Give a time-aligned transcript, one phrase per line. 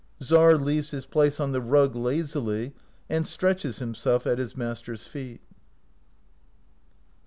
[0.23, 2.73] Czar leaves his place on the rug lazily,
[3.07, 5.41] and stretches himself at his master's feet.